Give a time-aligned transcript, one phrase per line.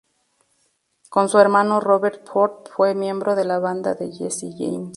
[1.11, 4.89] Con su hermano Robert Ford fue miembro de la banda de Jesse James.